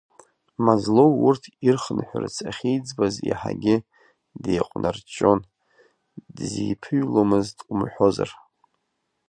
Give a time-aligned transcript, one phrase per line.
[0.63, 3.75] Мазлоу урҭ ирхынҳәырц ахьиӡбаз иаҳагьы
[4.43, 5.39] деиҟәнарҷҷон,
[6.35, 8.29] дзиԥыҩломызт умҳәозар.